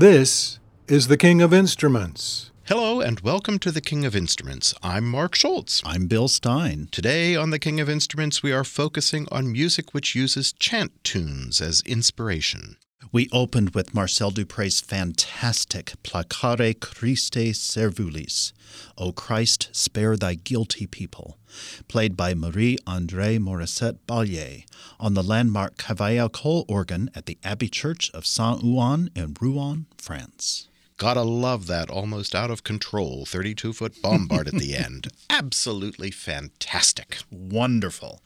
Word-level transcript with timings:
This 0.00 0.58
is 0.88 1.08
the 1.08 1.18
King 1.18 1.42
of 1.42 1.52
Instruments. 1.52 2.52
Hello 2.64 3.02
and 3.02 3.20
welcome 3.20 3.58
to 3.58 3.70
the 3.70 3.82
King 3.82 4.06
of 4.06 4.16
Instruments. 4.16 4.72
I'm 4.82 5.04
Mark 5.04 5.34
Schultz. 5.34 5.82
I'm 5.84 6.06
Bill 6.06 6.26
Stein. 6.26 6.88
Today 6.90 7.36
on 7.36 7.50
the 7.50 7.58
King 7.58 7.80
of 7.80 7.90
Instruments, 7.90 8.42
we 8.42 8.50
are 8.50 8.64
focusing 8.64 9.28
on 9.30 9.52
music 9.52 9.92
which 9.92 10.14
uses 10.14 10.54
chant 10.54 10.92
tunes 11.04 11.60
as 11.60 11.82
inspiration. 11.82 12.78
We 13.12 13.28
opened 13.30 13.74
with 13.74 13.92
Marcel 13.92 14.30
Dupre's 14.30 14.80
fantastic 14.80 15.92
Placare 16.02 16.80
Christe 16.80 17.52
Servulis, 17.52 18.54
O 18.96 19.12
Christ, 19.12 19.68
spare 19.72 20.16
thy 20.16 20.34
guilty 20.34 20.86
people, 20.86 21.38
played 21.88 22.16
by 22.16 22.34
Marie 22.34 22.78
Andre 22.86 23.38
Morisset-Balier 23.38 24.64
on 24.98 25.14
the 25.14 25.22
landmark 25.22 25.76
Cavaillé 25.76 26.64
organ 26.68 27.10
at 27.14 27.26
the 27.26 27.38
Abbey 27.42 27.68
Church 27.68 28.10
of 28.12 28.26
Saint 28.26 28.62
Ouen 28.62 29.10
in 29.14 29.34
Rouen, 29.40 29.86
France. 29.96 30.68
Gotta 31.00 31.22
love 31.22 31.66
that 31.66 31.88
almost 31.88 32.34
out 32.34 32.50
of 32.50 32.62
control 32.62 33.24
32 33.24 33.72
foot 33.72 34.02
bombard 34.02 34.48
at 34.48 34.52
the 34.52 34.76
end. 34.86 35.08
Absolutely 35.30 36.10
fantastic. 36.10 37.16
Wonderful. 37.30 38.20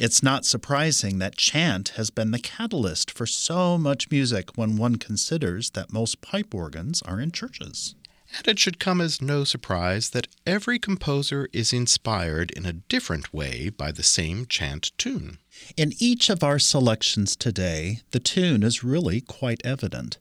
It's 0.00 0.22
not 0.22 0.46
surprising 0.46 1.18
that 1.18 1.36
chant 1.36 1.90
has 1.96 2.08
been 2.08 2.30
the 2.30 2.38
catalyst 2.38 3.10
for 3.10 3.26
so 3.26 3.76
much 3.76 4.10
music 4.10 4.56
when 4.56 4.78
one 4.78 4.96
considers 4.96 5.68
that 5.72 5.92
most 5.92 6.22
pipe 6.22 6.54
organs 6.54 7.02
are 7.02 7.20
in 7.20 7.30
churches. 7.30 7.94
And 8.36 8.48
it 8.48 8.58
should 8.58 8.80
come 8.80 9.00
as 9.00 9.22
no 9.22 9.44
surprise 9.44 10.10
that 10.10 10.26
every 10.46 10.78
composer 10.78 11.48
is 11.52 11.72
inspired 11.72 12.50
in 12.50 12.66
a 12.66 12.72
different 12.72 13.32
way 13.32 13.68
by 13.68 13.92
the 13.92 14.02
same 14.02 14.46
chant 14.46 14.90
tune. 14.98 15.38
In 15.76 15.92
each 15.98 16.28
of 16.28 16.42
our 16.42 16.58
selections 16.58 17.36
today, 17.36 18.00
the 18.10 18.18
tune 18.18 18.62
is 18.62 18.82
really 18.82 19.20
quite 19.20 19.64
evident. 19.64 20.18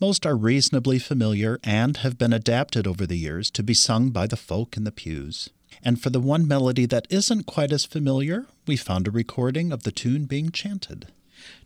Most 0.00 0.24
are 0.24 0.36
reasonably 0.36 0.98
familiar 0.98 1.58
and 1.64 1.96
have 1.98 2.16
been 2.16 2.32
adapted 2.32 2.86
over 2.86 3.06
the 3.06 3.18
years 3.18 3.50
to 3.50 3.62
be 3.62 3.74
sung 3.74 4.10
by 4.10 4.26
the 4.26 4.36
folk 4.36 4.76
in 4.76 4.84
the 4.84 4.92
pews. 4.92 5.50
And 5.82 6.00
for 6.00 6.10
the 6.10 6.20
one 6.20 6.46
melody 6.46 6.86
that 6.86 7.06
isn't 7.10 7.46
quite 7.46 7.72
as 7.72 7.84
familiar, 7.84 8.46
we 8.66 8.76
found 8.76 9.08
a 9.08 9.10
recording 9.10 9.72
of 9.72 9.82
the 9.82 9.92
tune 9.92 10.24
being 10.26 10.50
chanted. 10.50 11.08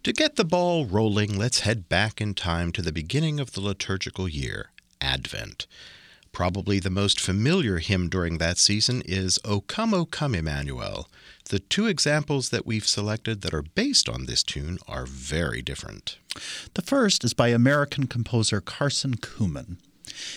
To 0.04 0.12
get 0.12 0.36
the 0.36 0.44
ball 0.44 0.86
rolling, 0.86 1.36
let's 1.36 1.60
head 1.60 1.88
back 1.88 2.20
in 2.20 2.34
time 2.34 2.70
to 2.72 2.82
the 2.82 2.92
beginning 2.92 3.40
of 3.40 3.52
the 3.52 3.60
liturgical 3.60 4.28
year, 4.28 4.70
Advent. 5.04 5.66
Probably 6.32 6.80
the 6.80 6.90
most 6.90 7.20
familiar 7.20 7.78
hymn 7.78 8.08
during 8.08 8.38
that 8.38 8.58
season 8.58 9.02
is 9.04 9.38
O 9.44 9.60
Come, 9.60 9.94
O 9.94 10.04
Come, 10.04 10.34
Emmanuel. 10.34 11.08
The 11.50 11.60
two 11.60 11.86
examples 11.86 12.48
that 12.48 12.66
we've 12.66 12.88
selected 12.88 13.42
that 13.42 13.54
are 13.54 13.62
based 13.62 14.08
on 14.08 14.24
this 14.24 14.42
tune 14.42 14.78
are 14.88 15.06
very 15.06 15.62
different. 15.62 16.18
The 16.72 16.82
first 16.82 17.22
is 17.22 17.34
by 17.34 17.48
American 17.48 18.08
composer 18.08 18.60
Carson 18.60 19.14
Cooman. 19.16 19.76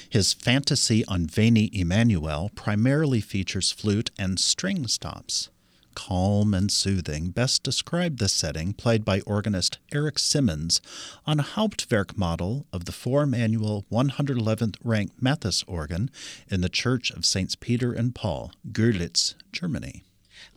His 0.10 0.34
fantasy 0.34 1.04
on 1.06 1.28
Veni 1.28 1.72
Emmanuel 1.74 2.52
primarily 2.54 3.22
features 3.22 3.72
flute 3.72 4.12
and 4.20 4.40
string 4.40 4.88
stops 4.88 5.50
calm 5.98 6.54
and 6.54 6.72
soothing, 6.72 7.32
best 7.32 7.64
describe 7.64 8.20
the 8.20 8.30
setting 8.30 8.72
played 8.72 9.04
by 9.04 9.20
organist 9.22 9.80
Eric 9.92 10.20
Simmons 10.20 10.80
on 11.26 11.40
a 11.40 11.44
Hauptwerk 11.44 12.16
model 12.16 12.68
of 12.72 12.86
the 12.86 12.92
four 12.92 13.26
manual 13.26 13.84
111th 13.92 14.76
rank 14.84 15.12
Mathis 15.20 15.64
organ 15.68 16.12
in 16.52 16.62
the 16.62 16.70
Church 16.70 17.10
of 17.10 17.26
Saints 17.26 17.56
Peter 17.56 17.94
and 17.94 18.14
Paul, 18.14 18.52
Görlitz, 18.72 19.34
Germany. 19.52 20.04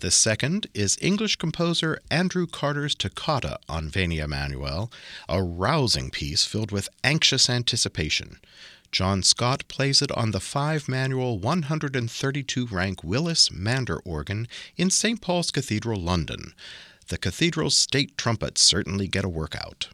The 0.01 0.11
second 0.11 0.67
is 0.75 0.99
English 1.01 1.37
composer 1.37 1.99
Andrew 2.11 2.47
Carter's 2.47 2.95
Toccata 2.95 3.59
on 3.67 3.89
Veni 3.89 4.19
Emmanuel, 4.19 4.93
a 5.27 5.43
rousing 5.43 6.11
piece 6.11 6.45
filled 6.45 6.71
with 6.71 6.91
anxious 7.03 7.49
anticipation. 7.49 8.41
John 8.93 9.23
Scott 9.23 9.69
plays 9.69 10.03
it 10.03 10.11
on 10.13 10.33
the 10.33 10.41
five 10.41 10.89
manual 10.89 11.39
132 11.39 12.67
rank 12.67 13.05
Willis 13.05 13.51
Mander 13.51 14.01
organ 14.01 14.49
in 14.77 14.91
St. 14.91 15.21
Paul's 15.21 15.53
Cathedral, 15.53 16.01
London. 16.01 16.55
The 17.07 17.19
cathedral's 17.19 17.77
state 17.77 18.17
trumpets 18.17 18.61
certainly 18.61 19.07
get 19.07 19.25
a 19.25 19.29
workout. 19.29 19.89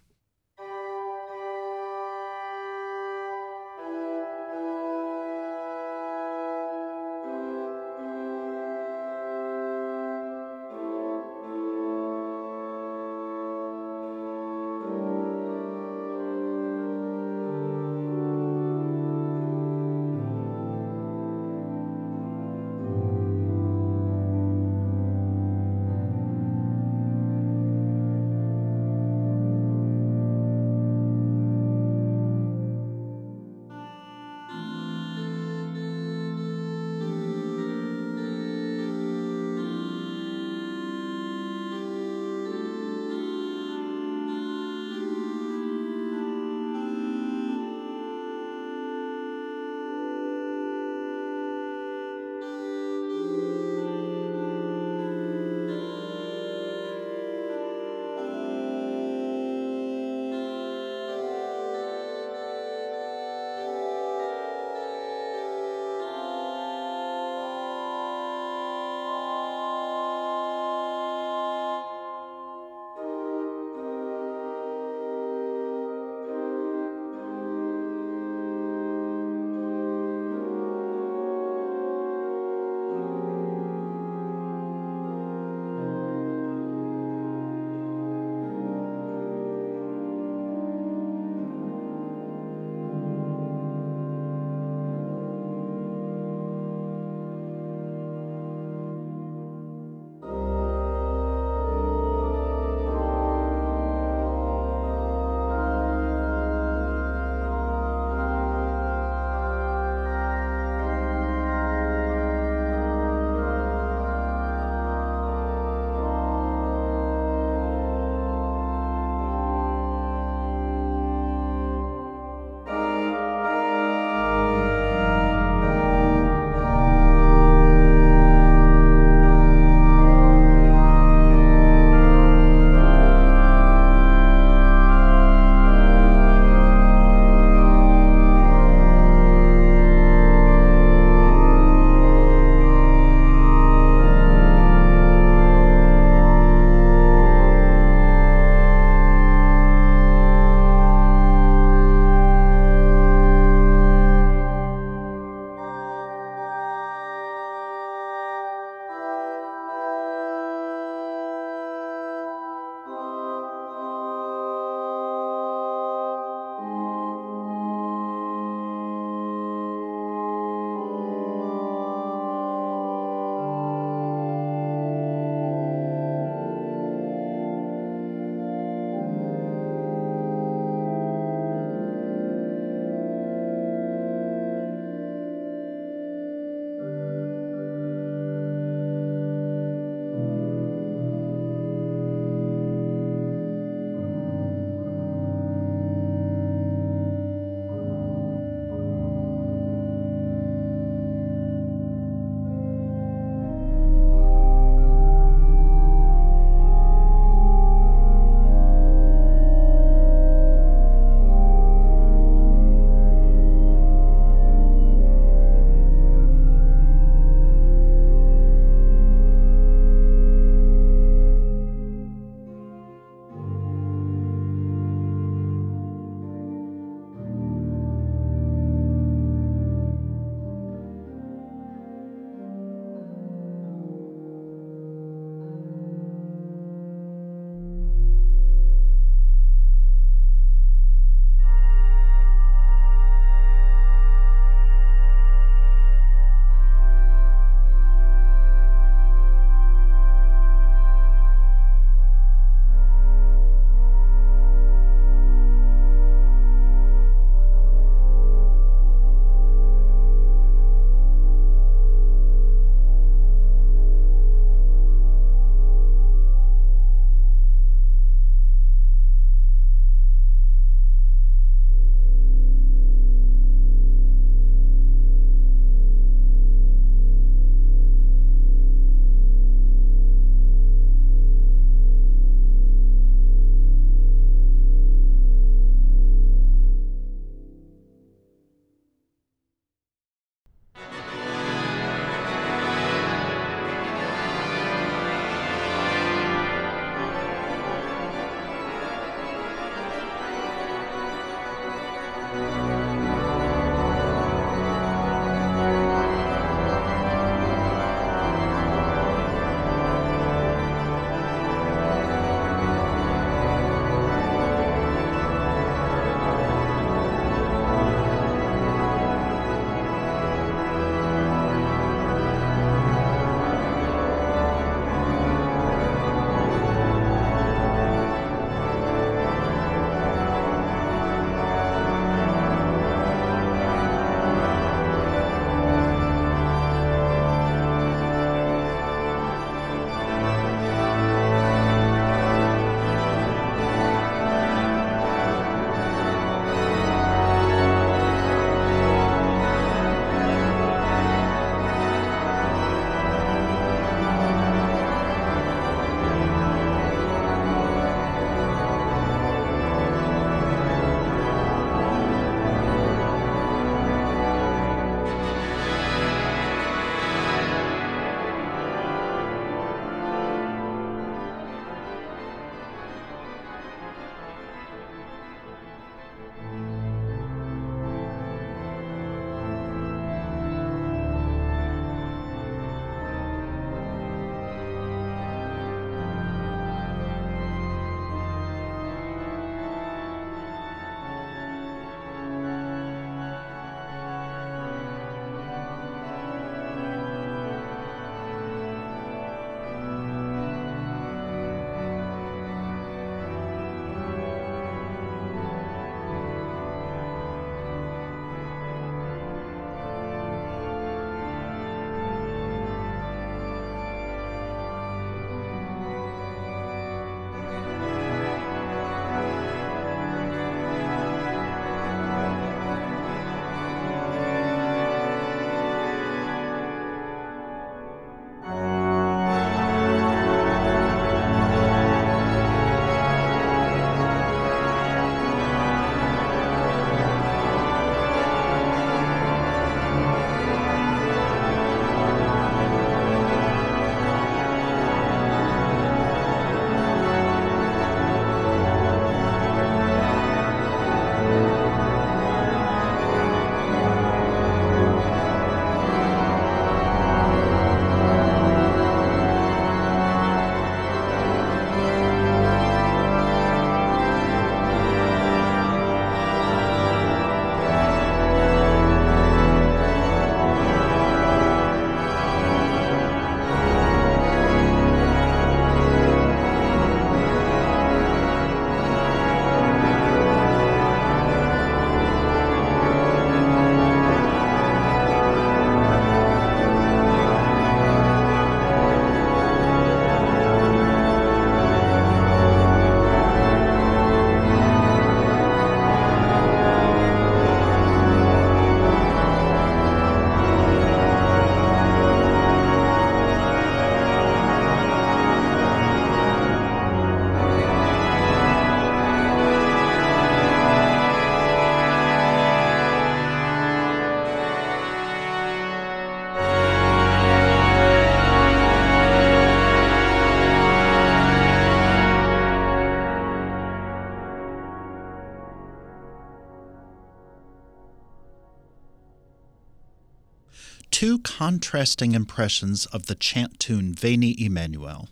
Contrasting 531.26 532.12
impressions 532.14 532.86
of 532.86 533.06
the 533.06 533.16
chant 533.16 533.58
tune 533.58 533.92
Veni 533.92 534.40
Emmanuel. 534.40 535.08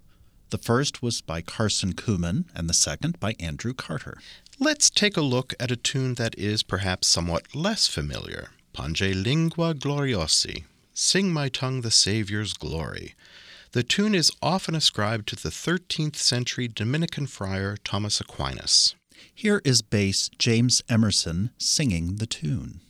The 0.51 0.59
first 0.59 1.03
was 1.03 1.21
by 1.21 1.43
Carson 1.43 1.93
Cooman, 1.93 2.45
and 2.55 2.71
the 2.71 2.73
second 2.73 3.19
by 3.19 3.35
Andrew 3.41 3.75
Carter. 3.75 4.19
Let's 4.61 4.91
take 4.91 5.17
a 5.17 5.21
look 5.21 5.55
at 5.59 5.73
a 5.73 5.77
tune 5.77 6.15
that 6.15 6.39
is 6.39 6.63
perhaps 6.63 7.09
somewhat 7.09 7.53
less 7.53 7.89
familiar 7.89 8.51
Pange 8.73 9.03
Lingua 9.03 9.75
Gloriosi, 9.75 10.63
Sing 10.95 11.33
My 11.33 11.49
Tongue 11.49 11.81
the 11.81 11.91
Saviour's 11.91 12.53
Glory. 12.53 13.17
The 13.73 13.83
tune 13.83 14.15
is 14.15 14.31
often 14.41 14.77
ascribed 14.77 15.27
to 15.31 15.37
the 15.37 15.49
13th 15.49 16.15
century 16.15 16.69
Dominican 16.69 17.27
friar 17.27 17.77
Thomas 17.83 18.21
Aquinas. 18.21 18.95
Here 19.35 19.61
is 19.65 19.83
bass 19.83 20.31
James 20.39 20.81
Emerson 20.89 21.51
singing 21.59 22.17
the 22.17 22.27
tune. 22.27 22.83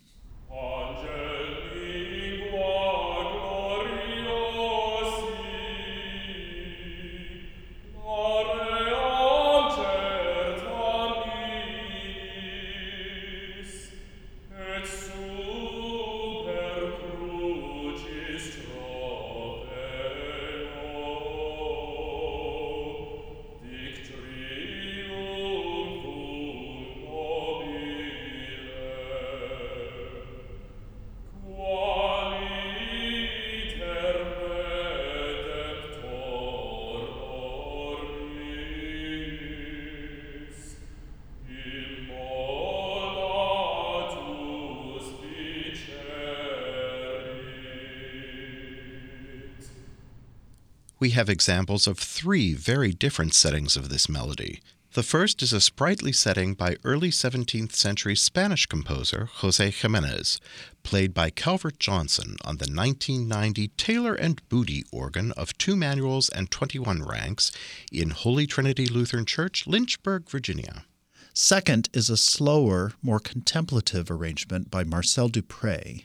We 51.05 51.11
have 51.11 51.29
examples 51.29 51.87
of 51.87 51.99
three 51.99 52.55
very 52.55 52.93
different 52.93 53.35
settings 53.35 53.77
of 53.77 53.91
this 53.91 54.09
melody. 54.09 54.63
The 54.95 55.03
first 55.03 55.43
is 55.43 55.53
a 55.53 55.61
sprightly 55.61 56.13
setting 56.13 56.55
by 56.55 56.79
early 56.83 57.11
17th 57.11 57.75
century 57.75 58.17
Spanish 58.17 58.65
composer 58.65 59.29
Jose 59.31 59.71
Jimenez, 59.71 60.41
played 60.83 61.13
by 61.13 61.29
Calvert 61.29 61.79
Johnson 61.79 62.37
on 62.43 62.57
the 62.57 62.71
1990 62.73 63.69
Taylor 63.77 64.15
and 64.15 64.41
Boody 64.49 64.85
organ 64.91 65.33
of 65.33 65.59
two 65.59 65.77
manuals 65.77 66.31
and 66.31 66.51
21 66.51 67.03
ranks 67.03 67.53
in 67.93 68.09
Holy 68.09 68.47
Trinity 68.47 68.87
Lutheran 68.87 69.27
Church, 69.27 69.67
Lynchburg, 69.67 70.31
Virginia. 70.31 70.87
Second 71.35 71.91
is 71.93 72.09
a 72.09 72.17
slower, 72.17 72.93
more 73.03 73.21
contemplative 73.21 74.11
arrangement 74.11 74.71
by 74.71 74.85
Marcel 74.85 75.29
Dupré. 75.29 76.05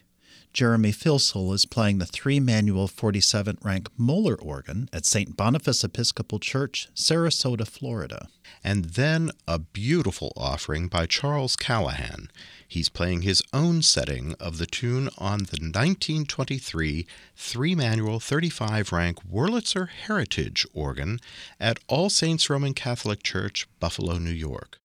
Jeremy 0.51 0.91
Filsell 0.91 1.53
is 1.53 1.65
playing 1.65 1.99
the 1.99 2.05
three 2.05 2.39
manual 2.39 2.87
47 2.87 3.59
rank 3.61 3.87
Moeller 3.97 4.35
organ 4.35 4.89
at 4.91 5.05
St. 5.05 5.37
Boniface 5.37 5.83
Episcopal 5.83 6.39
Church, 6.39 6.89
Sarasota, 6.95 7.67
Florida. 7.67 8.27
And 8.63 8.85
then 8.85 9.31
a 9.47 9.59
beautiful 9.59 10.33
offering 10.35 10.87
by 10.87 11.05
Charles 11.05 11.55
Callahan. 11.55 12.31
He's 12.67 12.89
playing 12.89 13.21
his 13.21 13.43
own 13.53 13.83
setting 13.83 14.33
of 14.39 14.57
the 14.57 14.65
tune 14.65 15.09
on 15.17 15.39
the 15.39 15.59
1923 15.61 17.05
three 17.35 17.75
manual 17.75 18.19
35 18.19 18.91
rank 18.91 19.19
Wurlitzer 19.31 19.89
Heritage 19.89 20.65
organ 20.73 21.19
at 21.59 21.79
All 21.87 22.09
Saints 22.09 22.49
Roman 22.49 22.73
Catholic 22.73 23.23
Church, 23.23 23.67
Buffalo, 23.79 24.17
New 24.17 24.31
York. 24.31 24.77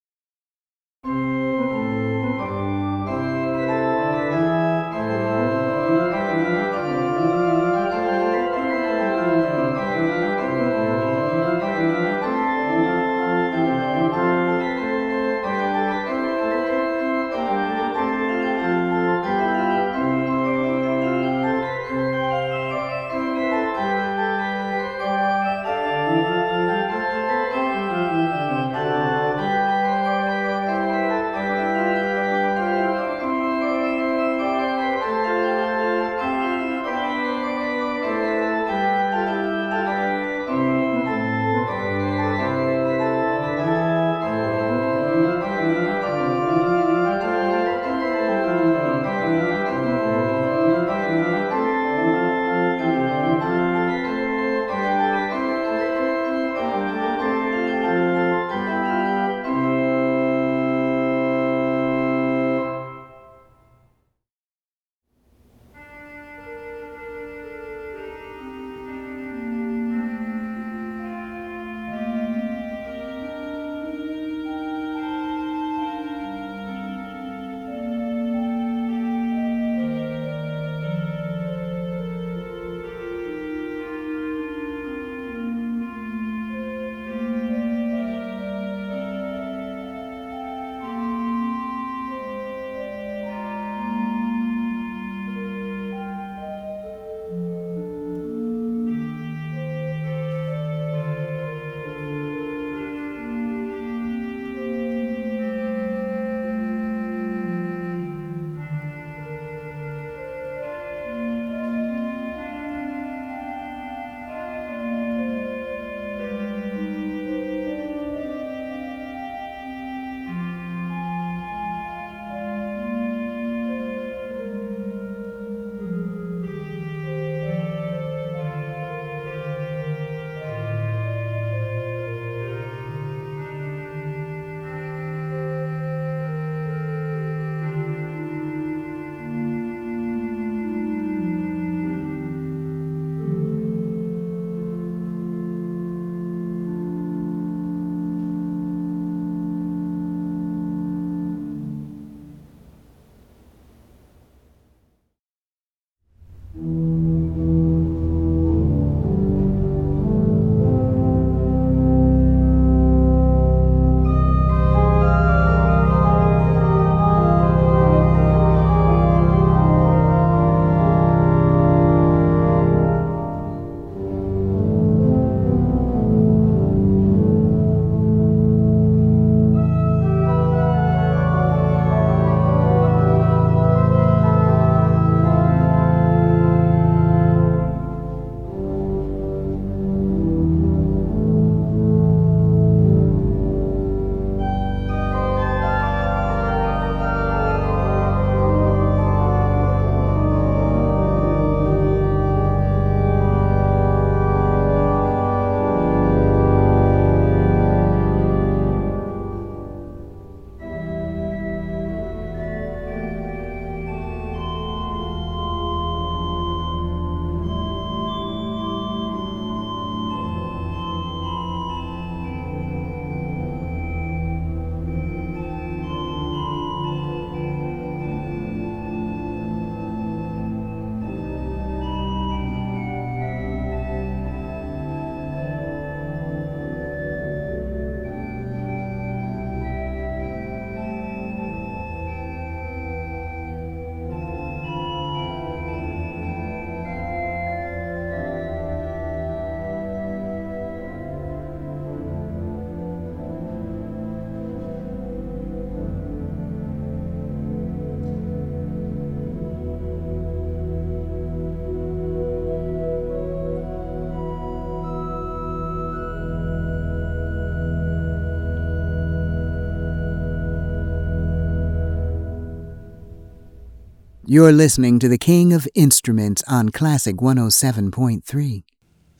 You're 274.34 274.50
listening 274.50 274.98
to 274.98 275.06
the 275.06 275.16
King 275.16 275.52
of 275.52 275.68
Instruments 275.76 276.42
on 276.48 276.70
Classic 276.70 277.14
107.3. 277.14 278.64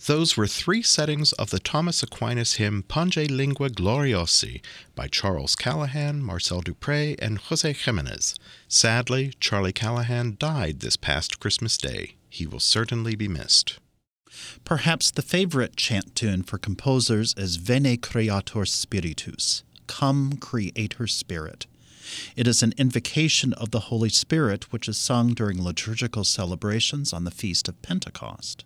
Those 0.07 0.37
were 0.37 0.49
three 0.49 0.83
settings 0.83 1.33
of 1.35 1.51
the 1.51 1.61
Thomas 1.61 2.03
Aquinas 2.03 2.55
hymn 2.55 2.83
Pange 2.83 3.31
Lingua 3.31 3.71
Gloriosi 3.71 4.61
by 4.97 5.07
Charles 5.07 5.55
Callahan, 5.55 6.21
Marcel 6.21 6.63
Dupré, 6.63 7.15
and 7.23 7.39
Jose 7.39 7.73
Jimenez. 7.73 8.35
Sadly, 8.67 9.33
Charlie 9.39 9.73
Callahan 9.73 10.37
died 10.37 10.81
this 10.81 10.97
past 10.97 11.39
Christmas 11.39 11.79
Day. 11.79 12.17
He 12.29 12.45
will 12.45 12.59
certainly 12.59 13.15
be 13.15 13.29
missed. 13.29 13.79
Perhaps 14.65 15.13
the 15.13 15.23
favorite 15.23 15.77
chant 15.77 16.17
tune 16.17 16.43
for 16.43 16.59
composers 16.59 17.35
is 17.37 17.55
Veni 17.55 17.99
Creator 17.99 18.65
Spiritus, 18.65 19.63
Come, 19.87 20.39
Creator 20.39 21.07
Spirit. 21.07 21.67
It 22.37 22.47
is 22.47 22.63
an 22.63 22.75
invocation 22.77 23.53
of 23.55 23.71
the 23.71 23.89
Holy 23.91 24.09
Spirit 24.09 24.73
which 24.73 24.89
is 24.89 24.97
sung 24.97 25.35
during 25.35 25.63
liturgical 25.63 26.25
celebrations 26.25 27.13
on 27.13 27.25
the 27.25 27.31
Feast 27.31 27.69
of 27.69 27.81
Pentecost. 27.83 28.65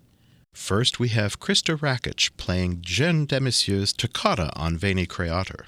First, 0.52 0.98
we 0.98 1.08
have 1.10 1.38
Krista 1.38 1.78
Rakic 1.78 2.36
playing 2.36 2.80
Jeanne 2.82 3.26
Demessieux's 3.26 3.92
Toccata 3.92 4.50
on 4.56 4.76
Veni 4.76 5.06
Creator. 5.06 5.66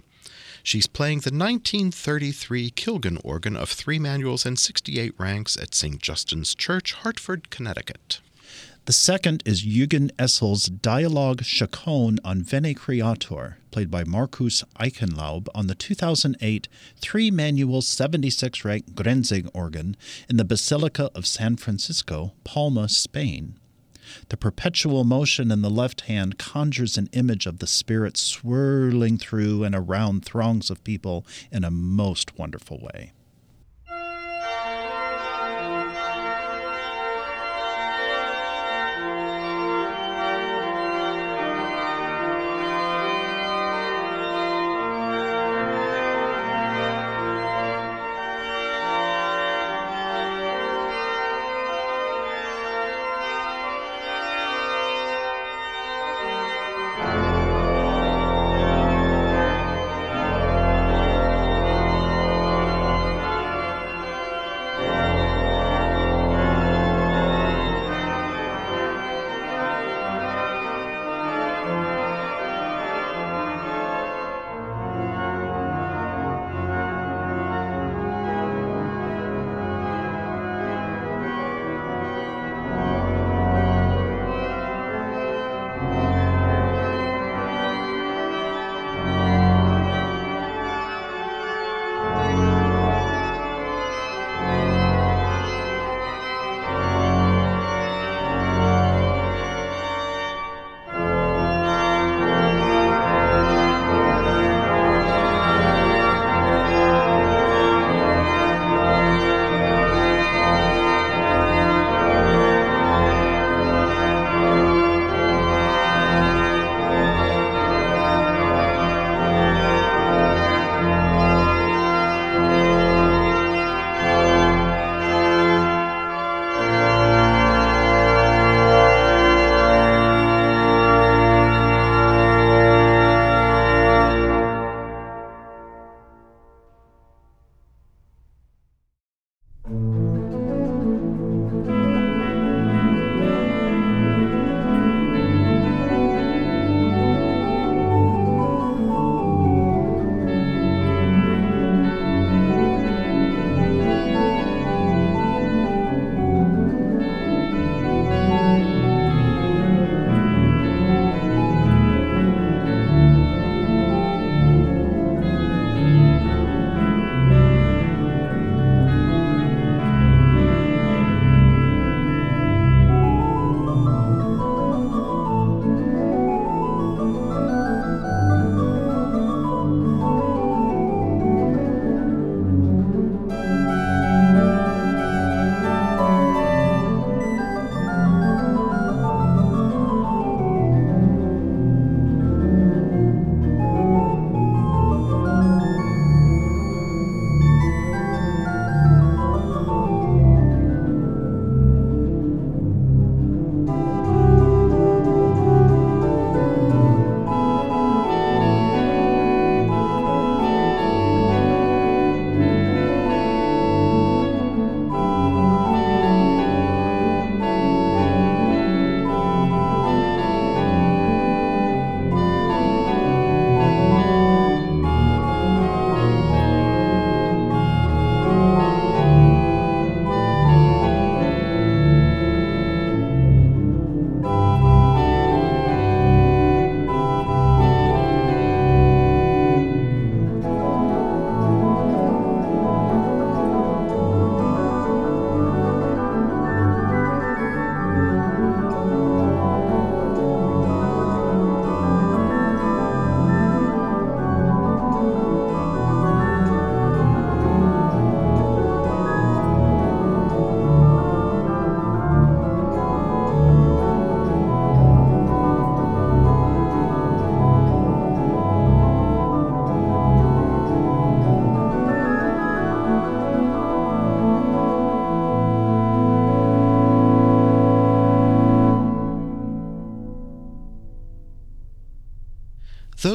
She's 0.63 0.87
playing 0.87 1.21
the 1.21 1.31
1933 1.31 2.71
Kilgen 2.73 3.21
organ 3.25 3.57
of 3.57 3.71
three 3.71 3.99
manuals 3.99 4.45
and 4.45 4.59
68 4.59 5.15
ranks 5.19 5.57
at 5.57 5.75
St. 5.75 6.01
Justin's 6.03 6.55
Church, 6.55 6.93
Hartford, 6.93 7.51
Connecticut. 7.51 8.21
The 8.87 8.95
second 8.95 9.43
is 9.45 9.63
Jürgen 9.63 10.11
Essl's 10.13 10.67
Dialogue 10.67 11.43
Chaconne 11.45 12.19
on 12.25 12.43
Veni 12.43 12.73
Creator, 12.73 13.59
played 13.71 13.91
by 13.91 14.05
Markus 14.05 14.65
Eichenlaub 14.81 15.49
on 15.55 15.67
the 15.67 15.75
2008 15.75 16.67
three 16.97 17.31
manual 17.31 17.83
76 17.83 18.65
rank 18.65 18.95
Grenzing 18.95 19.51
organ 19.53 19.99
in 20.31 20.39
the 20.39 20.47
Basilica 20.47 21.11
of 21.15 21.27
San 21.27 21.57
Francisco, 21.57 22.33
Palma, 22.43 22.89
Spain. 22.89 23.59
The 24.31 24.39
perpetual 24.39 25.05
motion 25.05 25.53
in 25.53 25.61
the 25.61 25.71
left 25.71 26.03
hand 26.03 26.39
conjures 26.39 26.97
an 26.97 27.11
image 27.13 27.45
of 27.45 27.59
the 27.59 27.67
Spirit 27.67 28.17
swirling 28.17 29.19
through 29.19 29.63
and 29.63 29.75
around 29.75 30.25
throngs 30.25 30.71
of 30.71 30.83
people 30.85 31.27
in 31.53 31.65
a 31.65 31.71
most 31.71 32.39
wonderful 32.39 32.79
way. 32.81 33.13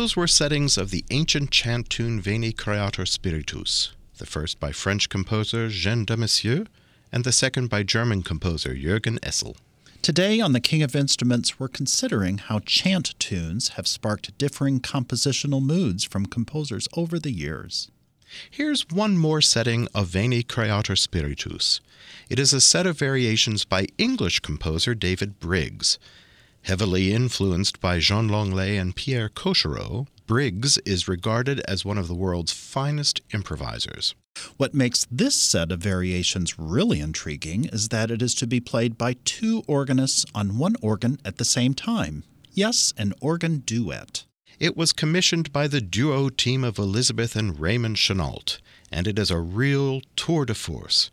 Those 0.05 0.15
were 0.15 0.27
settings 0.27 0.77
of 0.77 0.91
the 0.91 1.03
ancient 1.09 1.49
chant 1.49 1.89
tune 1.89 2.21
Veni 2.21 2.51
Creator 2.51 3.07
Spiritus, 3.07 3.91
the 4.19 4.27
first 4.27 4.59
by 4.59 4.71
French 4.71 5.09
composer 5.09 5.67
Jeanne 5.67 6.05
Demessieux, 6.05 6.67
and 7.11 7.23
the 7.23 7.31
second 7.31 7.71
by 7.71 7.81
German 7.81 8.21
composer 8.21 8.75
Jürgen 8.75 9.17
Essl. 9.21 9.55
Today 10.03 10.39
on 10.39 10.53
The 10.53 10.59
King 10.59 10.83
of 10.83 10.95
Instruments, 10.95 11.59
we're 11.59 11.69
considering 11.69 12.37
how 12.37 12.59
chant 12.59 13.19
tunes 13.19 13.69
have 13.69 13.87
sparked 13.87 14.37
differing 14.37 14.79
compositional 14.79 15.63
moods 15.63 16.03
from 16.03 16.27
composers 16.27 16.87
over 16.95 17.17
the 17.17 17.31
years. 17.31 17.89
Here's 18.51 18.87
one 18.87 19.17
more 19.17 19.41
setting 19.41 19.87
of 19.95 20.09
Veni 20.09 20.43
Creator 20.43 20.97
Spiritus. 20.97 21.81
It 22.29 22.37
is 22.37 22.53
a 22.53 22.61
set 22.61 22.85
of 22.85 22.99
variations 22.99 23.65
by 23.65 23.87
English 23.97 24.41
composer 24.41 24.93
David 24.93 25.39
Briggs. 25.39 25.97
Heavily 26.65 27.13
influenced 27.13 27.80
by 27.80 27.99
Jean 27.99 28.28
Langlais 28.28 28.75
and 28.82 28.95
Pierre 28.95 29.30
Cochereau, 29.30 30.08
Briggs 30.25 30.80
is 30.80 31.08
regarded 31.08 31.60
as 31.67 31.86
one 31.86 31.99
of 31.99 32.08
the 32.08 32.15
world's 32.15 32.54
finest 32.54 33.21
improvisers. 33.32 34.15
What 34.58 34.73
makes 34.73 35.06
this 35.12 35.36
set 35.36 35.71
of 35.71 35.80
variations 35.80 36.58
really 36.58 37.01
intriguing 37.01 37.65
is 37.65 37.89
that 37.89 38.10
it 38.10 38.23
is 38.23 38.34
to 38.36 38.47
be 38.47 38.60
played 38.60 38.97
by 38.97 39.13
two 39.25 39.62
organists 39.67 40.25
on 40.34 40.58
one 40.58 40.75
organ 40.82 41.19
at 41.23 41.38
the 41.38 41.45
same 41.45 41.75
time. 41.75 42.23
Yes, 42.51 42.95
an 42.97 43.13
organ 43.21 43.60
duet. 43.60 44.25
It 44.58 44.75
was 44.75 44.91
commissioned 44.91 45.54
by 45.54 45.67
the 45.67 45.82
duo 45.82 46.30
team 46.30 46.63
of 46.63 46.80
Elizabeth 46.80 47.36
and 47.36 47.60
Raymond 47.60 47.99
Chenault, 47.99 48.58
and 48.91 49.08
it 49.08 49.17
is 49.19 49.32
a 49.32 49.39
real 49.39 50.02
tour 50.15 50.45
de 50.45 50.54
force. 50.54 51.10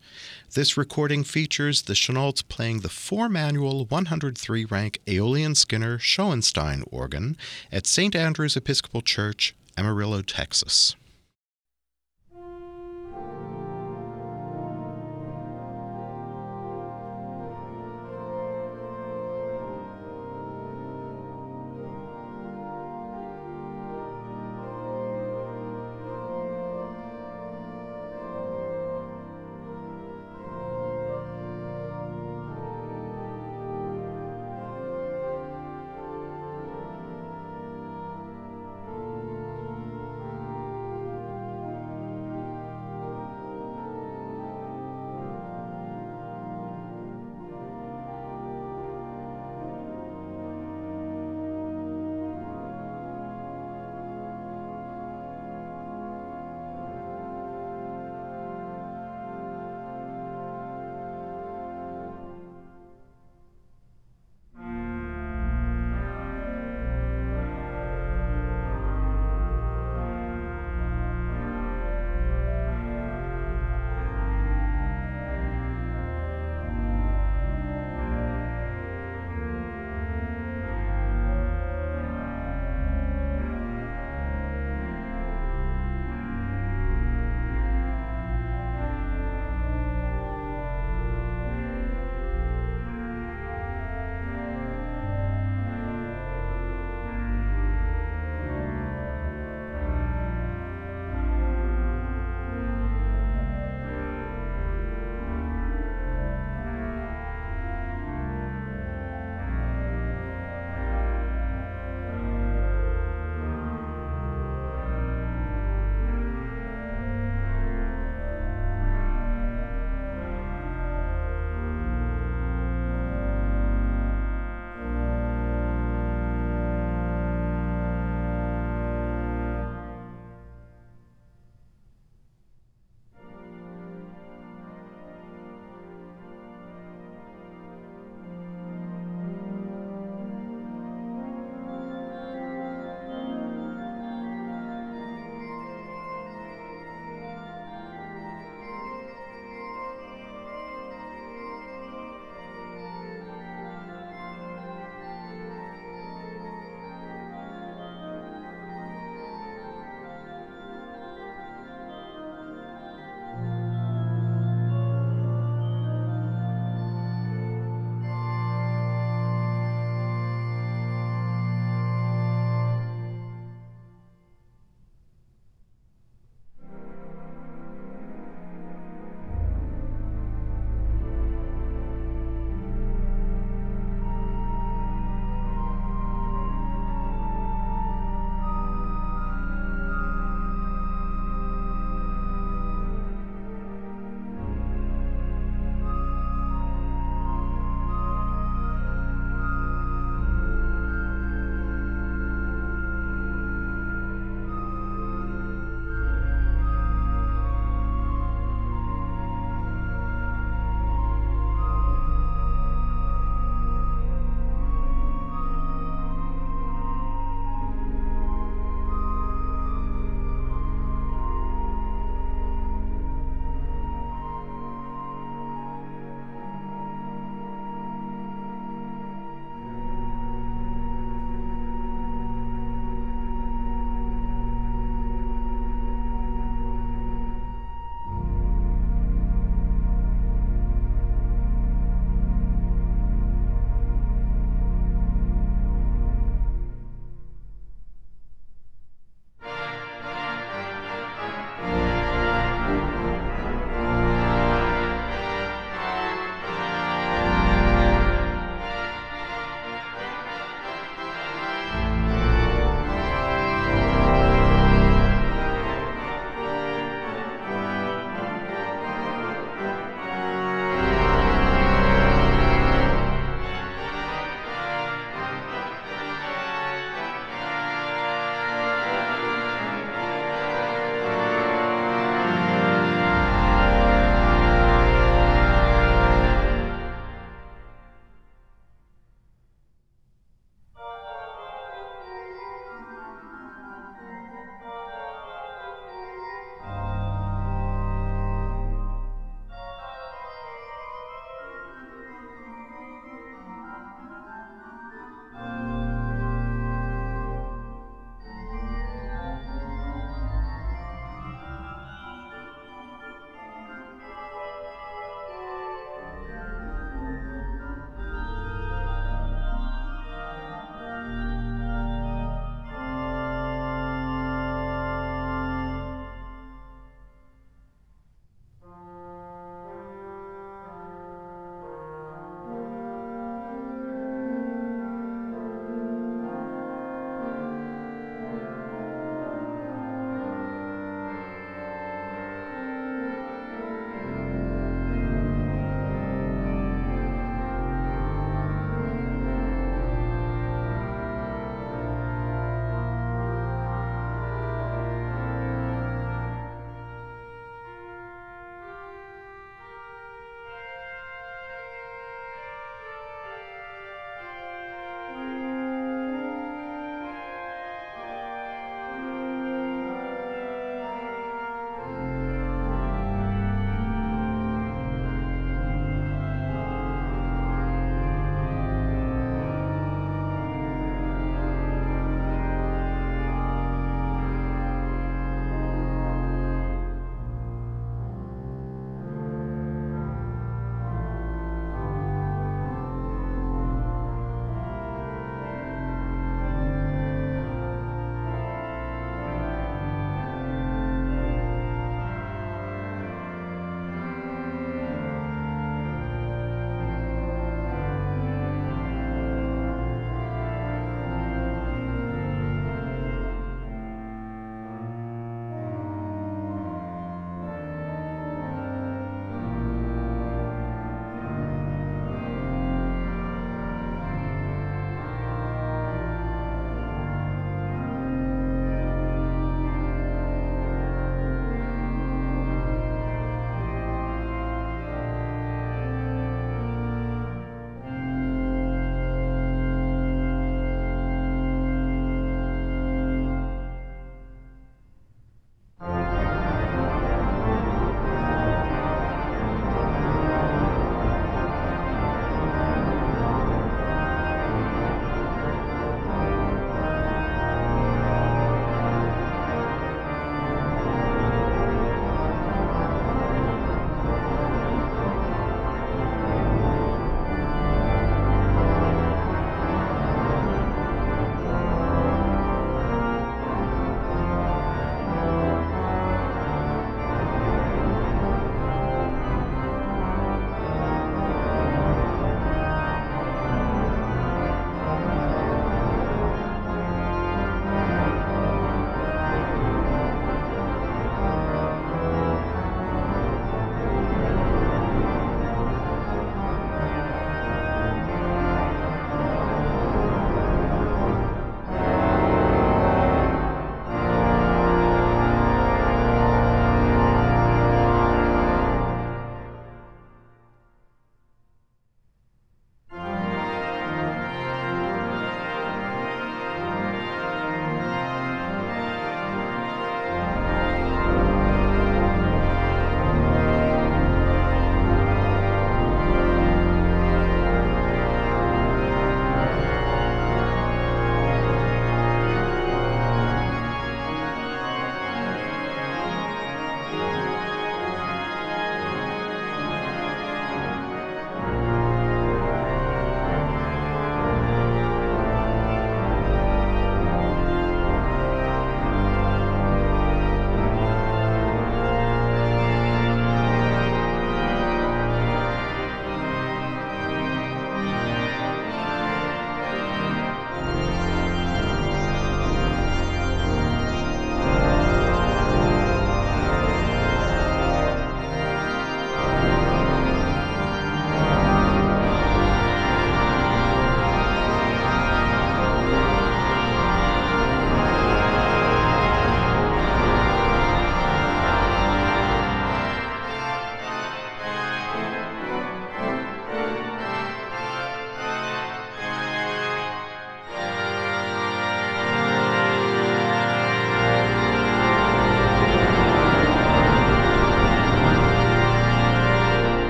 This 0.54 0.76
recording 0.76 1.24
features 1.24 1.82
the 1.82 1.94
Chenaults 1.94 2.46
playing 2.46 2.80
the 2.80 2.88
four 2.88 3.28
manual 3.28 3.86
103 3.86 4.64
rank 4.66 5.00
Aeolian 5.08 5.54
Skinner 5.54 5.98
Schoenstein 5.98 6.84
organ 6.90 7.36
at 7.70 7.86
St. 7.86 8.14
Andrew's 8.14 8.56
Episcopal 8.56 9.00
Church, 9.00 9.54
Amarillo, 9.76 10.22
Texas. 10.22 10.94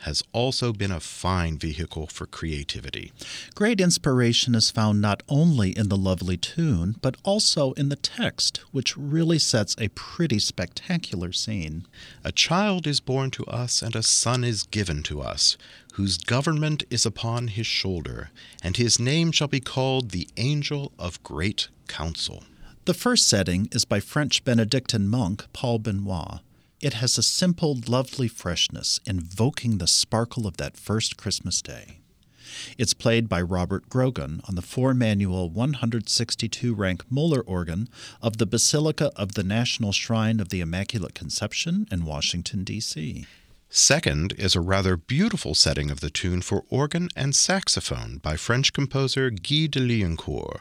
has 0.00 0.22
also 0.32 0.72
been 0.72 0.90
a 0.90 1.00
fine 1.00 1.58
vehicle 1.58 2.06
for 2.06 2.26
creativity. 2.26 3.12
Great 3.54 3.80
inspiration 3.80 4.54
is 4.54 4.70
found 4.70 5.00
not 5.00 5.22
only 5.28 5.76
in 5.76 5.88
the 5.88 5.96
lovely 5.96 6.36
tune, 6.36 6.96
but 7.02 7.16
also 7.24 7.72
in 7.72 7.88
the 7.88 7.96
text, 7.96 8.58
which 8.70 8.96
really 8.96 9.38
sets 9.38 9.74
a 9.78 9.88
pretty 9.88 10.38
spectacular 10.38 11.32
scene. 11.32 11.86
A 12.24 12.32
child 12.32 12.86
is 12.86 13.00
born 13.00 13.30
to 13.32 13.44
us, 13.46 13.82
and 13.82 13.96
a 13.96 14.02
son 14.02 14.44
is 14.44 14.62
given 14.62 15.02
to 15.04 15.20
us, 15.20 15.56
whose 15.94 16.18
government 16.18 16.84
is 16.90 17.04
upon 17.04 17.48
his 17.48 17.66
shoulder, 17.66 18.30
and 18.62 18.76
his 18.76 19.00
name 19.00 19.32
shall 19.32 19.48
be 19.48 19.60
called 19.60 20.10
the 20.10 20.28
Angel 20.36 20.92
of 20.98 21.22
Great 21.22 21.68
Counsel. 21.88 22.44
The 22.84 22.94
first 22.94 23.28
setting 23.28 23.68
is 23.72 23.84
by 23.84 24.00
French 24.00 24.44
Benedictine 24.44 25.08
monk 25.08 25.44
Paul 25.52 25.78
Benoit. 25.78 26.40
It 26.80 26.94
has 26.94 27.18
a 27.18 27.24
simple, 27.24 27.76
lovely 27.88 28.28
freshness, 28.28 29.00
invoking 29.04 29.78
the 29.78 29.88
sparkle 29.88 30.46
of 30.46 30.58
that 30.58 30.76
first 30.76 31.16
Christmas 31.16 31.60
day. 31.60 31.98
It's 32.78 32.94
played 32.94 33.28
by 33.28 33.42
Robert 33.42 33.88
Grogan 33.88 34.40
on 34.48 34.54
the 34.54 34.62
four 34.62 34.94
manual 34.94 35.50
162 35.50 36.74
rank 36.74 37.02
Moeller 37.10 37.40
organ 37.40 37.88
of 38.22 38.36
the 38.36 38.46
Basilica 38.46 39.10
of 39.16 39.32
the 39.32 39.42
National 39.42 39.90
Shrine 39.90 40.38
of 40.38 40.50
the 40.50 40.60
Immaculate 40.60 41.14
Conception 41.14 41.88
in 41.90 42.04
Washington, 42.04 42.62
D.C. 42.62 43.26
Second 43.68 44.32
is 44.38 44.54
a 44.54 44.60
rather 44.60 44.96
beautiful 44.96 45.56
setting 45.56 45.90
of 45.90 45.98
the 45.98 46.10
tune 46.10 46.42
for 46.42 46.64
organ 46.70 47.08
and 47.16 47.34
saxophone 47.34 48.18
by 48.18 48.36
French 48.36 48.72
composer 48.72 49.30
Guy 49.30 49.66
de 49.66 49.80
Lioncourt. 49.80 50.60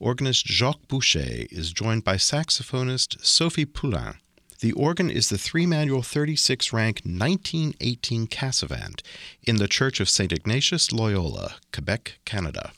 Organist 0.00 0.48
Jacques 0.48 0.88
Boucher 0.88 1.46
is 1.50 1.72
joined 1.72 2.02
by 2.02 2.16
saxophonist 2.16 3.24
Sophie 3.24 3.64
Poulain. 3.64 4.16
The 4.64 4.72
organ 4.72 5.10
is 5.10 5.28
the 5.28 5.36
three 5.36 5.66
manual 5.66 6.00
36 6.00 6.72
rank 6.72 7.02
1918 7.04 8.28
Casavant 8.28 9.02
in 9.42 9.56
the 9.56 9.68
Church 9.68 10.00
of 10.00 10.08
St. 10.08 10.32
Ignatius 10.32 10.90
Loyola, 10.90 11.56
Quebec, 11.70 12.18
Canada. 12.24 12.72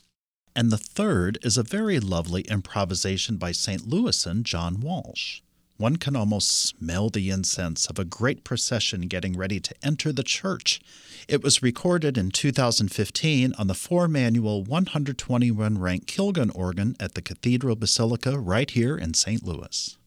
And 0.53 0.69
the 0.69 0.77
third 0.77 1.37
is 1.43 1.57
a 1.57 1.63
very 1.63 2.01
lovely 2.01 2.41
improvisation 2.41 3.37
by 3.37 3.53
St. 3.53 3.83
Louisan 3.83 4.43
John 4.43 4.81
Walsh. 4.81 5.39
One 5.77 5.95
can 5.95 6.17
almost 6.17 6.51
smell 6.51 7.09
the 7.09 7.29
incense 7.29 7.87
of 7.87 7.97
a 7.97 8.03
great 8.03 8.43
procession 8.43 9.03
getting 9.03 9.37
ready 9.37 9.61
to 9.61 9.75
enter 9.81 10.11
the 10.11 10.23
church. 10.23 10.81
It 11.29 11.41
was 11.41 11.63
recorded 11.63 12.17
in 12.17 12.31
2015 12.31 13.53
on 13.57 13.67
the 13.67 13.73
four 13.73 14.09
manual 14.09 14.61
121 14.61 15.77
rank 15.77 16.05
Kilgen 16.05 16.51
organ 16.53 16.97
at 16.99 17.13
the 17.13 17.21
Cathedral 17.21 17.77
Basilica 17.77 18.37
right 18.37 18.69
here 18.69 18.97
in 18.97 19.13
St. 19.13 19.41
Louis. 19.41 19.97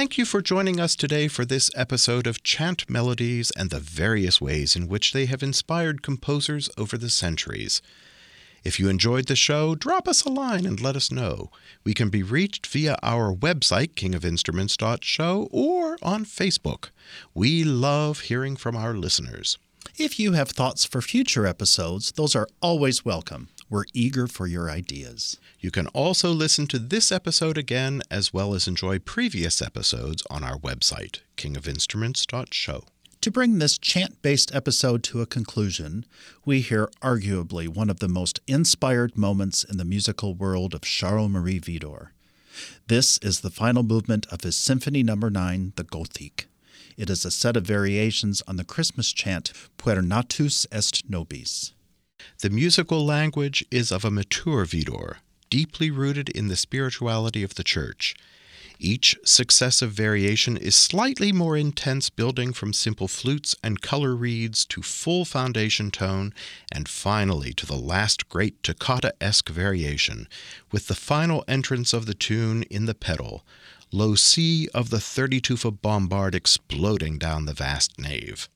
Thank 0.00 0.16
you 0.16 0.24
for 0.24 0.40
joining 0.40 0.80
us 0.80 0.96
today 0.96 1.28
for 1.28 1.44
this 1.44 1.70
episode 1.76 2.26
of 2.26 2.42
Chant 2.42 2.88
Melodies 2.88 3.52
and 3.54 3.68
the 3.68 3.80
various 3.80 4.40
ways 4.40 4.74
in 4.74 4.88
which 4.88 5.12
they 5.12 5.26
have 5.26 5.42
inspired 5.42 6.00
composers 6.00 6.70
over 6.78 6.96
the 6.96 7.10
centuries. 7.10 7.82
If 8.64 8.80
you 8.80 8.88
enjoyed 8.88 9.26
the 9.26 9.36
show, 9.36 9.74
drop 9.74 10.08
us 10.08 10.24
a 10.24 10.30
line 10.30 10.64
and 10.64 10.80
let 10.80 10.96
us 10.96 11.12
know. 11.12 11.50
We 11.84 11.92
can 11.92 12.08
be 12.08 12.22
reached 12.22 12.66
via 12.68 12.96
our 13.02 13.34
website, 13.34 13.92
kingofinstruments.show, 13.92 15.48
or 15.52 15.98
on 16.00 16.24
Facebook. 16.24 16.88
We 17.34 17.62
love 17.62 18.20
hearing 18.20 18.56
from 18.56 18.76
our 18.76 18.94
listeners. 18.94 19.58
If 19.98 20.18
you 20.18 20.32
have 20.32 20.48
thoughts 20.48 20.86
for 20.86 21.02
future 21.02 21.46
episodes, 21.46 22.12
those 22.12 22.34
are 22.34 22.48
always 22.62 23.04
welcome. 23.04 23.50
We're 23.70 23.84
eager 23.94 24.26
for 24.26 24.48
your 24.48 24.68
ideas. 24.68 25.38
You 25.60 25.70
can 25.70 25.86
also 25.88 26.30
listen 26.32 26.66
to 26.66 26.78
this 26.80 27.12
episode 27.12 27.56
again, 27.56 28.02
as 28.10 28.34
well 28.34 28.52
as 28.52 28.66
enjoy 28.66 28.98
previous 28.98 29.62
episodes 29.62 30.24
on 30.28 30.42
our 30.42 30.58
website, 30.58 31.20
kingofinstruments.show. 31.36 32.82
To 33.20 33.30
bring 33.30 33.58
this 33.58 33.78
chant 33.78 34.20
based 34.22 34.52
episode 34.52 35.04
to 35.04 35.20
a 35.20 35.26
conclusion, 35.26 36.04
we 36.44 36.62
hear 36.62 36.90
arguably 37.00 37.68
one 37.68 37.90
of 37.90 38.00
the 38.00 38.08
most 38.08 38.40
inspired 38.48 39.16
moments 39.16 39.62
in 39.62 39.76
the 39.76 39.84
musical 39.84 40.34
world 40.34 40.74
of 40.74 40.80
Charles 40.80 41.30
Marie 41.30 41.60
Widor. 41.60 42.08
This 42.88 43.18
is 43.18 43.40
the 43.40 43.50
final 43.50 43.84
movement 43.84 44.26
of 44.32 44.40
his 44.40 44.56
Symphony 44.56 45.04
No. 45.04 45.14
9, 45.14 45.74
the 45.76 45.84
Gothique. 45.84 46.46
It 46.96 47.08
is 47.08 47.24
a 47.24 47.30
set 47.30 47.56
of 47.56 47.64
variations 47.64 48.42
on 48.48 48.56
the 48.56 48.64
Christmas 48.64 49.12
chant 49.12 49.52
Puer 49.78 50.02
natus 50.02 50.66
est 50.72 51.08
nobis. 51.08 51.72
The 52.40 52.50
musical 52.50 53.04
language 53.04 53.64
is 53.70 53.90
of 53.92 54.04
a 54.04 54.10
mature 54.10 54.64
Widor, 54.64 55.16
deeply 55.50 55.90
rooted 55.90 56.28
in 56.28 56.48
the 56.48 56.56
spirituality 56.56 57.42
of 57.42 57.54
the 57.54 57.64
Church. 57.64 58.14
Each 58.82 59.14
successive 59.26 59.92
variation 59.92 60.56
is 60.56 60.74
slightly 60.74 61.32
more 61.32 61.54
intense, 61.54 62.08
building 62.08 62.54
from 62.54 62.72
simple 62.72 63.08
flutes 63.08 63.54
and 63.62 63.82
color 63.82 64.16
reeds 64.16 64.64
to 64.66 64.80
full 64.80 65.26
foundation 65.26 65.90
tone, 65.90 66.32
and 66.72 66.88
finally 66.88 67.52
to 67.52 67.66
the 67.66 67.76
last 67.76 68.30
great 68.30 68.62
toccata 68.62 69.12
esque 69.20 69.50
variation, 69.50 70.26
with 70.72 70.86
the 70.86 70.94
final 70.94 71.44
entrance 71.46 71.92
of 71.92 72.06
the 72.06 72.14
tune 72.14 72.62
in 72.64 72.86
the 72.86 72.94
pedal, 72.94 73.44
low 73.92 74.14
C 74.14 74.66
of 74.72 74.88
the 74.88 75.00
32 75.00 75.58
foot 75.58 75.82
bombard 75.82 76.34
exploding 76.34 77.18
down 77.18 77.44
the 77.44 77.52
vast 77.52 77.98
nave. 77.98 78.48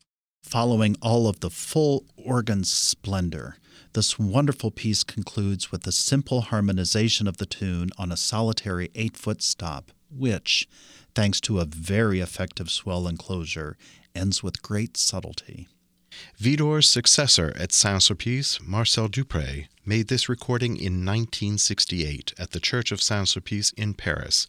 Following 0.54 0.94
all 1.02 1.26
of 1.26 1.40
the 1.40 1.50
full 1.50 2.04
organ 2.16 2.62
splendor, 2.62 3.56
this 3.92 4.20
wonderful 4.20 4.70
piece 4.70 5.02
concludes 5.02 5.72
with 5.72 5.84
a 5.84 5.90
simple 5.90 6.42
harmonization 6.42 7.26
of 7.26 7.38
the 7.38 7.44
tune 7.44 7.90
on 7.98 8.12
a 8.12 8.16
solitary 8.16 8.88
eight 8.94 9.16
foot 9.16 9.42
stop 9.42 9.90
which, 10.16 10.68
thanks 11.12 11.40
to 11.40 11.58
a 11.58 11.64
very 11.64 12.20
effective 12.20 12.70
swell 12.70 13.08
enclosure, 13.08 13.76
ends 14.14 14.44
with 14.44 14.62
great 14.62 14.96
subtlety. 14.96 15.66
Widor's 16.40 16.88
successor 16.88 17.52
at 17.58 17.72
Saint-Sulpice, 17.72 18.64
Marcel 18.64 19.08
Dupré, 19.08 19.66
made 19.84 20.06
this 20.06 20.28
recording 20.28 20.76
in 20.76 21.04
1968 21.04 22.32
at 22.38 22.52
the 22.52 22.60
Church 22.60 22.92
of 22.92 23.02
Saint-Sulpice 23.02 23.74
in 23.74 23.94
Paris 23.94 24.46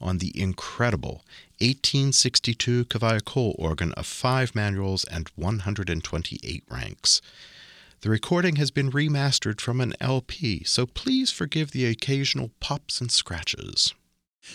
on 0.00 0.18
the 0.18 0.30
incredible 0.40 1.24
1862 1.60 2.84
Cavaillé-Coll 2.86 3.54
organ 3.58 3.92
of 3.92 4.06
five 4.06 4.54
manuals 4.54 5.04
and 5.04 5.28
128 5.36 6.64
ranks. 6.70 7.20
The 8.00 8.10
recording 8.10 8.56
has 8.56 8.70
been 8.70 8.92
remastered 8.92 9.60
from 9.60 9.80
an 9.80 9.94
LP, 10.00 10.62
so 10.64 10.86
please 10.86 11.32
forgive 11.32 11.72
the 11.72 11.86
occasional 11.86 12.52
pops 12.60 13.00
and 13.00 13.10
scratches. 13.10 13.92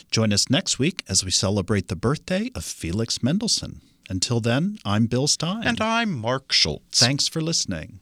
Join 0.09 0.31
us 0.31 0.49
next 0.49 0.79
week 0.79 1.03
as 1.09 1.25
we 1.25 1.31
celebrate 1.31 1.89
the 1.89 1.95
birthday 1.95 2.51
of 2.55 2.63
Felix 2.63 3.21
Mendelssohn. 3.21 3.81
Until 4.09 4.39
then, 4.39 4.79
I'm 4.85 5.07
Bill 5.07 5.27
Stein. 5.27 5.63
And 5.63 5.81
I'm 5.81 6.11
Mark 6.11 6.51
Schultz. 6.51 6.99
Thanks 6.99 7.27
for 7.27 7.41
listening. 7.41 7.99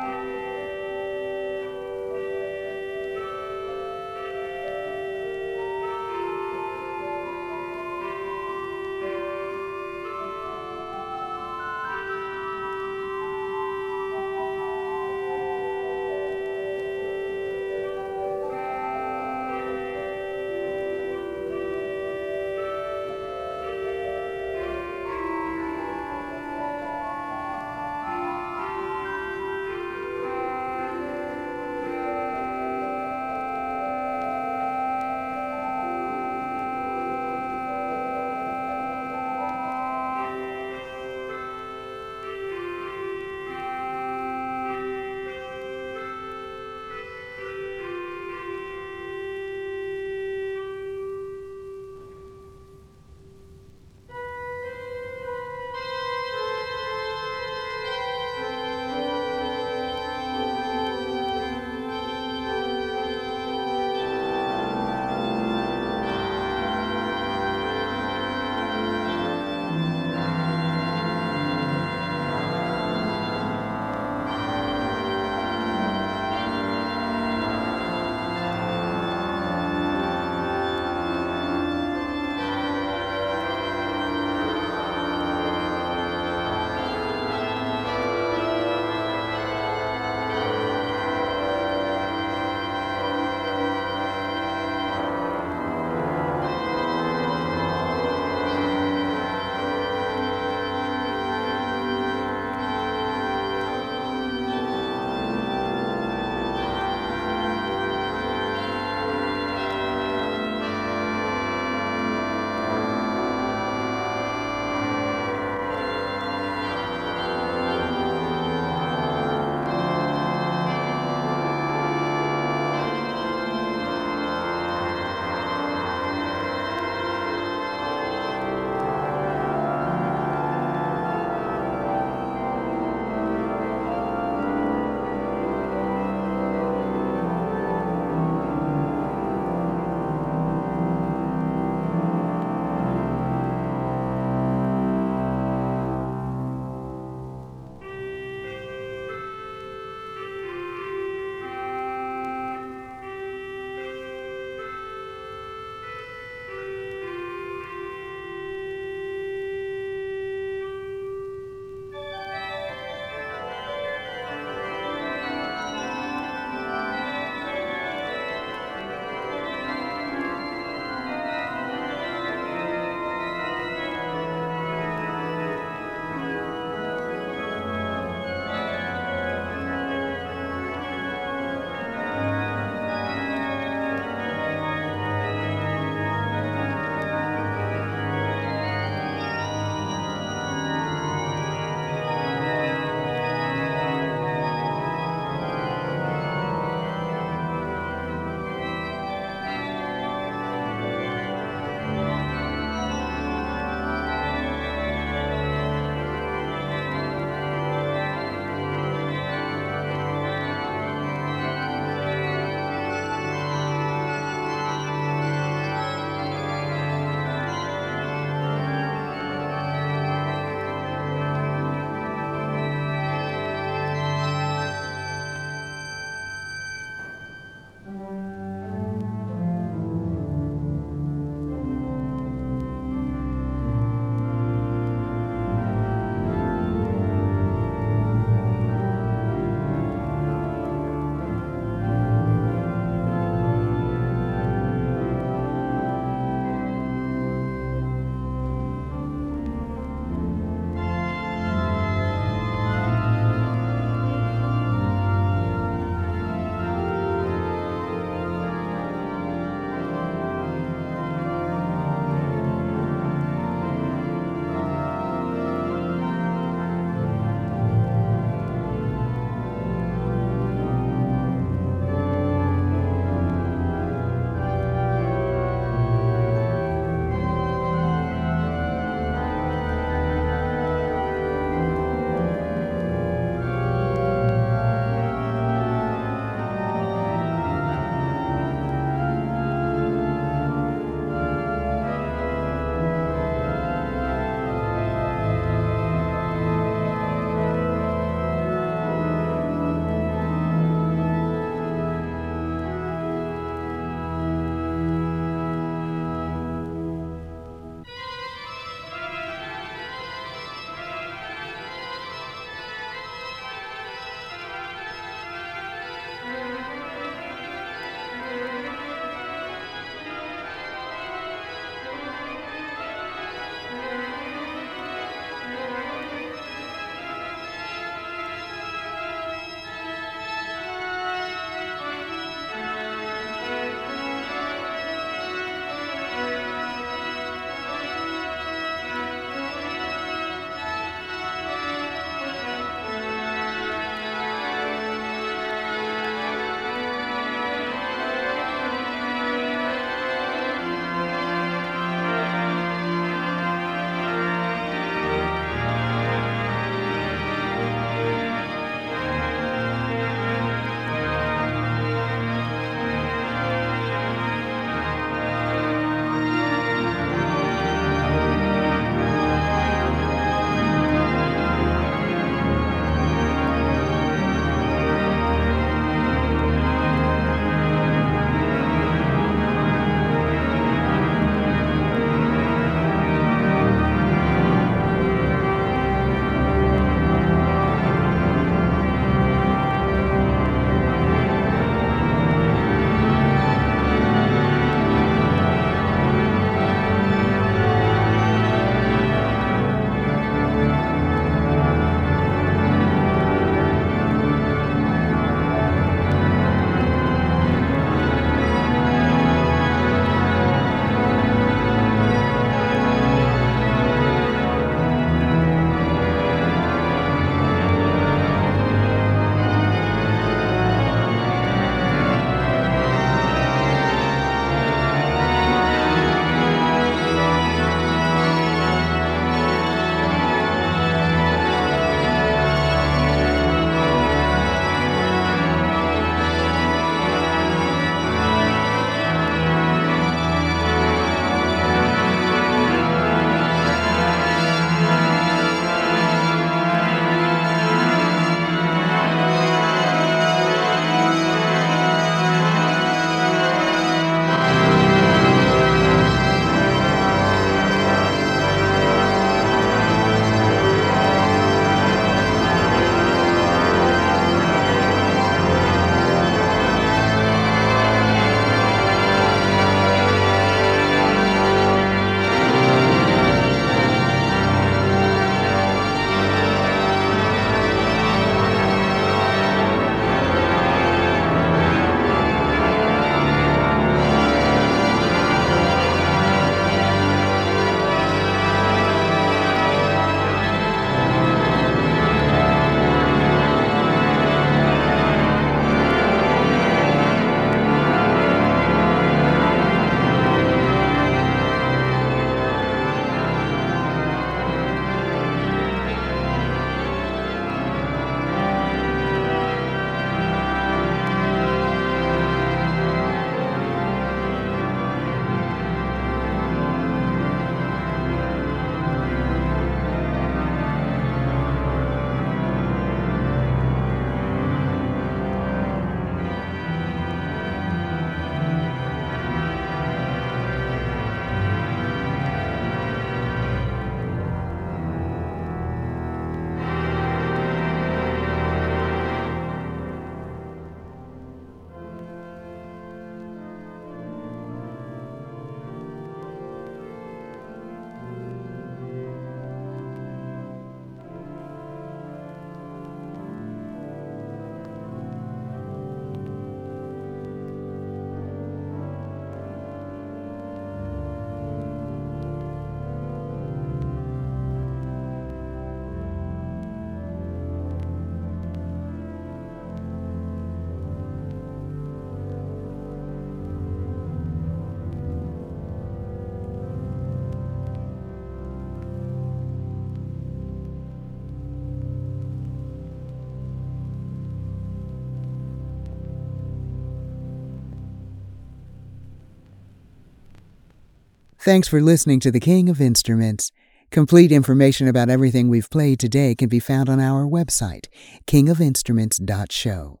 Thanks 591.46 591.68
for 591.68 591.80
listening 591.80 592.20
to 592.20 592.30
The 592.32 592.40
King 592.40 592.68
of 592.68 592.80
Instruments. 592.80 593.52
Complete 593.92 594.32
information 594.32 594.88
about 594.88 595.08
everything 595.08 595.48
we've 595.48 595.70
played 595.70 596.00
today 596.00 596.34
can 596.34 596.48
be 596.48 596.58
found 596.58 596.88
on 596.88 596.98
our 596.98 597.24
website, 597.24 597.86
kingofinstruments.show. 598.26 600.00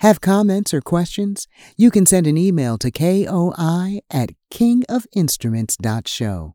Have 0.00 0.20
comments 0.20 0.74
or 0.74 0.80
questions? 0.80 1.46
You 1.76 1.92
can 1.92 2.06
send 2.06 2.26
an 2.26 2.36
email 2.36 2.76
to 2.78 2.90
koi 2.90 4.00
at 4.10 4.30
kingofinstruments.show. 4.52 6.54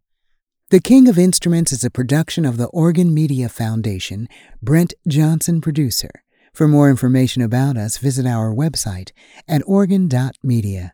The 0.69 0.81
King 0.81 1.07
of 1.07 1.17
Instruments 1.17 1.71
is 1.71 1.85
a 1.85 1.89
production 1.89 2.43
of 2.43 2.57
the 2.57 2.67
Organ 2.67 3.13
Media 3.13 3.47
Foundation, 3.47 4.27
Brent 4.61 4.95
Johnson 5.07 5.61
producer. 5.61 6.11
For 6.51 6.67
more 6.67 6.89
information 6.89 7.41
about 7.41 7.77
us, 7.77 7.99
visit 7.99 8.25
our 8.25 8.53
website 8.53 9.11
at 9.47 9.61
organ.media. 9.65 10.93